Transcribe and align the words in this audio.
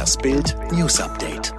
Das 0.00 0.16
Bild 0.16 0.56
News 0.72 0.98
Update. 0.98 1.52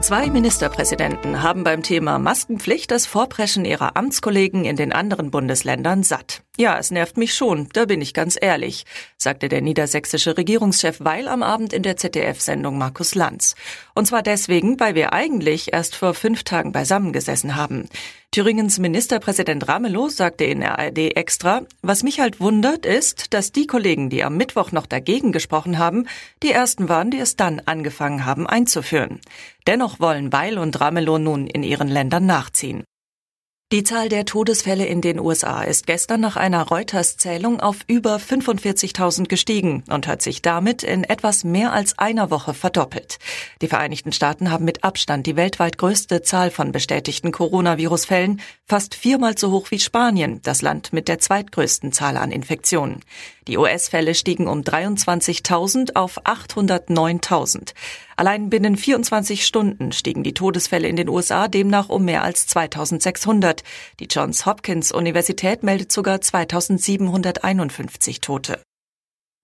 Zwei 0.00 0.28
Ministerpräsidenten 0.28 1.40
haben 1.40 1.62
beim 1.62 1.84
Thema 1.84 2.18
Maskenpflicht 2.18 2.90
das 2.90 3.06
Vorpreschen 3.06 3.64
ihrer 3.64 3.96
Amtskollegen 3.96 4.64
in 4.64 4.74
den 4.74 4.92
anderen 4.92 5.30
Bundesländern 5.30 6.02
satt. 6.02 6.43
Ja, 6.56 6.78
es 6.78 6.92
nervt 6.92 7.16
mich 7.16 7.34
schon, 7.34 7.68
da 7.72 7.84
bin 7.84 8.00
ich 8.00 8.14
ganz 8.14 8.38
ehrlich, 8.40 8.84
sagte 9.16 9.48
der 9.48 9.60
niedersächsische 9.60 10.36
Regierungschef 10.36 10.98
Weil 11.00 11.26
am 11.26 11.42
Abend 11.42 11.72
in 11.72 11.82
der 11.82 11.96
ZDF-Sendung 11.96 12.78
Markus 12.78 13.16
Lanz. 13.16 13.56
Und 13.92 14.06
zwar 14.06 14.22
deswegen, 14.22 14.78
weil 14.78 14.94
wir 14.94 15.12
eigentlich 15.12 15.72
erst 15.72 15.96
vor 15.96 16.14
fünf 16.14 16.44
Tagen 16.44 16.70
beisammengesessen 16.70 17.56
haben. 17.56 17.88
Thüringens 18.30 18.78
Ministerpräsident 18.78 19.66
Ramelow 19.66 20.08
sagte 20.08 20.44
in 20.44 20.62
ARD 20.62 21.16
extra, 21.16 21.62
was 21.82 22.04
mich 22.04 22.20
halt 22.20 22.38
wundert 22.38 22.86
ist, 22.86 23.34
dass 23.34 23.50
die 23.50 23.66
Kollegen, 23.66 24.08
die 24.08 24.22
am 24.22 24.36
Mittwoch 24.36 24.70
noch 24.70 24.86
dagegen 24.86 25.32
gesprochen 25.32 25.78
haben, 25.78 26.06
die 26.44 26.52
ersten 26.52 26.88
waren, 26.88 27.10
die 27.10 27.18
es 27.18 27.34
dann 27.34 27.62
angefangen 27.64 28.26
haben 28.26 28.46
einzuführen. 28.46 29.20
Dennoch 29.66 29.98
wollen 29.98 30.32
Weil 30.32 30.58
und 30.58 30.80
Ramelow 30.80 31.18
nun 31.18 31.48
in 31.48 31.64
ihren 31.64 31.88
Ländern 31.88 32.26
nachziehen. 32.26 32.84
Die 33.72 33.82
Zahl 33.82 34.10
der 34.10 34.26
Todesfälle 34.26 34.84
in 34.84 35.00
den 35.00 35.18
USA 35.18 35.62
ist 35.62 35.86
gestern 35.86 36.20
nach 36.20 36.36
einer 36.36 36.68
Reuters-Zählung 36.68 37.60
auf 37.60 37.78
über 37.86 38.16
45.000 38.16 39.26
gestiegen 39.26 39.82
und 39.88 40.06
hat 40.06 40.20
sich 40.20 40.42
damit 40.42 40.82
in 40.82 41.02
etwas 41.02 41.44
mehr 41.44 41.72
als 41.72 41.98
einer 41.98 42.30
Woche 42.30 42.52
verdoppelt. 42.52 43.18
Die 43.62 43.68
Vereinigten 43.68 44.12
Staaten 44.12 44.50
haben 44.50 44.66
mit 44.66 44.84
Abstand 44.84 45.26
die 45.26 45.36
weltweit 45.36 45.78
größte 45.78 46.20
Zahl 46.20 46.50
von 46.50 46.72
bestätigten 46.72 47.32
Coronavirus-Fällen, 47.32 48.42
fast 48.66 48.94
viermal 48.94 49.38
so 49.38 49.50
hoch 49.50 49.70
wie 49.70 49.80
Spanien, 49.80 50.40
das 50.42 50.60
Land 50.60 50.92
mit 50.92 51.08
der 51.08 51.18
zweitgrößten 51.18 51.90
Zahl 51.90 52.18
an 52.18 52.32
Infektionen. 52.32 53.00
Die 53.46 53.58
US-Fälle 53.58 54.14
stiegen 54.14 54.48
um 54.48 54.60
23.000 54.60 55.96
auf 55.96 56.24
809.000. 56.24 57.74
Allein 58.16 58.48
binnen 58.48 58.76
24 58.76 59.44
Stunden 59.44 59.92
stiegen 59.92 60.22
die 60.22 60.34
Todesfälle 60.34 60.88
in 60.88 60.96
den 60.96 61.08
USA 61.08 61.48
demnach 61.48 61.88
um 61.88 62.04
mehr 62.04 62.22
als 62.22 62.46
2600. 62.46 63.62
Die 64.00 64.06
Johns 64.06 64.46
Hopkins 64.46 64.92
Universität 64.92 65.62
meldet 65.62 65.92
sogar 65.92 66.20
2751 66.20 68.20
Tote. 68.20 68.60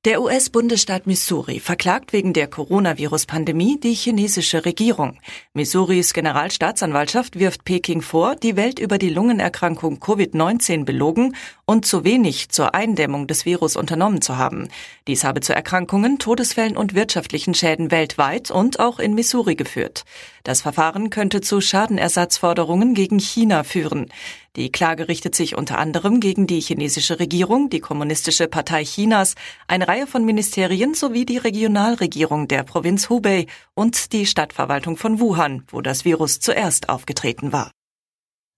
Der 0.06 0.23
US-Bundesstaat 0.23 1.06
Missouri 1.06 1.61
verklagt 1.61 2.15
wegen 2.15 2.33
der 2.33 2.47
Coronavirus-Pandemie 2.47 3.79
die 3.79 3.93
chinesische 3.93 4.65
Regierung. 4.65 5.19
Missouris 5.53 6.15
Generalstaatsanwaltschaft 6.15 7.39
wirft 7.39 7.65
Peking 7.65 8.01
vor, 8.01 8.34
die 8.34 8.56
Welt 8.56 8.78
über 8.78 8.97
die 8.97 9.11
Lungenerkrankung 9.11 9.98
Covid-19 9.98 10.87
belogen 10.87 11.37
und 11.67 11.84
zu 11.84 12.03
wenig 12.03 12.48
zur 12.48 12.75
Eindämmung 12.75 13.27
des 13.27 13.45
Virus 13.45 13.77
unternommen 13.77 14.23
zu 14.23 14.39
haben. 14.39 14.69
Dies 15.06 15.23
habe 15.23 15.43
zu 15.43 15.55
Erkrankungen, 15.55 16.19
Todesfällen 16.19 16.78
und 16.78 16.95
wirtschaftlichen 16.95 17.53
Schäden 17.53 17.91
weltweit 17.91 18.51
und 18.51 18.81
auch 18.81 19.01
in 19.01 19.12
Missouri 19.12 19.55
geführt. 19.55 20.06
Das 20.45 20.62
Verfahren 20.62 21.11
könnte 21.11 21.43
zu 21.43 21.61
Schadenersatzforderungen 21.61 22.95
gegen 22.95 23.19
China 23.19 23.65
führen. 23.65 24.06
Die 24.56 24.73
Klage 24.73 25.06
richtet 25.06 25.37
sich 25.37 25.56
unter 25.56 25.79
anderem 25.79 26.19
gegen 26.19 26.48
die 26.48 26.61
chinesische 26.61 27.20
Regierung, 27.20 27.70
die 27.70 27.79
Kommunistische 27.79 28.48
Partei 28.48 28.84
Chinas, 28.84 29.37
eine 29.69 29.87
Reihe 29.87 30.09
von 30.09 30.25
Ministerien 30.25 30.95
sowie 30.95 31.25
die 31.25 31.39
Regionalregierung 31.39 32.48
der 32.48 32.65
Provinz 32.65 33.09
Hubei 33.11 33.47
und 33.75 34.12
die 34.12 34.27
Stadtverwaltung 34.27 34.97
von 34.97 35.21
Wuhan, 35.21 35.62
wo 35.69 35.81
das 35.83 36.05
Virus 36.05 36.41
zuerst 36.41 36.89
aufgetreten 36.89 37.53
war. 37.53 37.71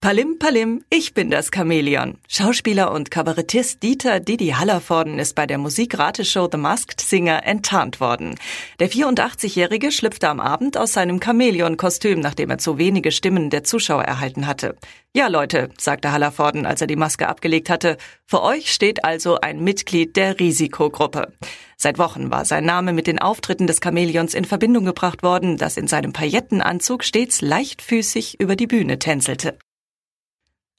Palim 0.03 0.41
Palim, 0.41 0.83
ich 0.91 1.15
bin 1.15 1.31
das 1.31 1.53
Chamäleon. 1.55 2.19
Schauspieler 2.27 2.91
und 2.91 3.13
Kabarettist 3.13 3.85
Dieter 3.85 4.19
Didi 4.19 4.49
Hallervorden 4.49 5.21
ist 5.21 5.37
bei 5.37 5.47
der 5.47 5.59
Musikrateshow 5.59 6.49
The 6.51 6.59
Masked 6.59 7.01
Singer 7.01 7.47
enttarnt 7.47 8.01
worden. 8.01 8.35
Der 8.81 8.91
84-Jährige 8.91 9.93
schlüpfte 9.93 10.29
am 10.29 10.41
Abend 10.41 10.77
aus 10.77 10.95
seinem 10.95 11.21
Chamäleon-Kostüm, 11.21 12.19
nachdem 12.19 12.51
er 12.51 12.59
zu 12.59 12.79
wenige 12.79 13.13
Stimmen 13.13 13.49
der 13.49 13.63
Zuschauer 13.63 14.03
erhalten 14.03 14.49
hatte. 14.49 14.75
Ja, 15.15 15.29
Leute, 15.29 15.69
sagte 15.79 16.11
Hallervorden, 16.11 16.67
als 16.67 16.81
er 16.81 16.89
die 16.89 16.97
Maske 16.97 17.29
abgelegt 17.29 17.71
hatte, 17.71 17.97
für 18.27 18.43
euch 18.43 18.73
steht 18.73 19.05
also 19.05 19.39
ein 19.41 19.63
Mitglied 19.63 20.17
der 20.17 20.41
Risikogruppe. 20.41 21.33
Seit 21.77 21.99
Wochen 21.99 22.33
war 22.33 22.45
sein 22.45 22.65
Name 22.65 22.93
mit 22.93 23.07
den 23.07 23.21
Auftritten 23.21 23.69
des 23.69 23.79
Chamäleons 23.81 24.35
in 24.35 24.47
Verbindung 24.47 24.85
gebracht 24.85 25.23
worden, 25.23 25.59
das 25.59 25.77
in 25.77 25.87
seinem 25.87 26.13
Paillettenanzug 26.13 27.05
stets 27.05 27.41
leichtfüßig 27.41 28.41
über 28.41 28.57
die 28.57 28.67
Bühne 28.67 28.99
tänzelte. 28.99 29.57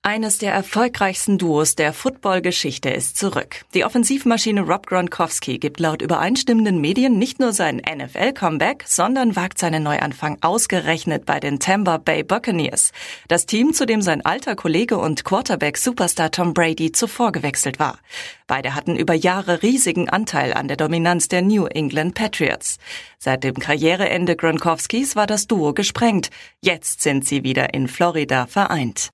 Eines 0.06 0.38
der 0.38 0.52
erfolgreichsten 0.52 1.38
Duos 1.38 1.75
der 1.75 1.94
Football-Geschichte 1.94 2.90
ist 2.90 3.18
zurück. 3.18 3.64
Die 3.74 3.86
Offensivmaschine 3.86 4.59
Rob 4.59 4.86
Gronkowski 4.86 5.59
gibt 5.59 5.80
laut 5.80 6.02
übereinstimmenden 6.02 6.81
Medien 6.81 7.18
nicht 7.18 7.40
nur 7.40 7.53
sein 7.53 7.78
NFL-Comeback, 7.78 8.84
sondern 8.86 9.38
wagt 9.38 9.59
seinen 9.59 9.81
Neuanfang 9.81 10.40
ausgerechnet 10.42 11.25
bei 11.25 11.40
den 11.40 11.58
Tampa 11.62 12.00
Bay 12.00 12.22
Buccaneers. 12.22 12.92
Das 13.30 13.46
Team, 13.46 13.74
zu 13.74 13.86
dem 13.86 14.02
sein 14.02 14.25
alter 14.25 14.58
Kollege 14.58 14.97
und 14.97 15.24
Quarterback-Superstar 15.24 16.31
Tom 16.31 16.53
Brady 16.53 16.92
zuvor 16.92 17.31
gewechselt 17.31 17.80
war. 17.80 17.97
Beide 18.46 18.75
hatten 18.75 18.97
über 18.97 19.13
Jahre 19.13 19.63
riesigen 19.63 20.09
Anteil 20.09 20.53
an 20.53 20.68
der 20.68 20.75
Dominanz 20.75 21.30
der 21.30 21.44
New 21.44 21.66
England 21.68 22.13
Patriots. 22.13 22.78
Seit 23.19 23.46
dem 23.46 23.56
Karriereende 23.56 24.36
Gronkowskis 24.36 25.16
war 25.16 25.28
das 25.28 25.47
Duo 25.47 25.74
gesprengt. 25.74 26.30
Jetzt 26.59 27.02
sind 27.02 27.25
sie 27.25 27.46
wieder 27.46 27.74
in 27.74 27.88
Florida 27.88 28.47
vereint. 28.47 29.12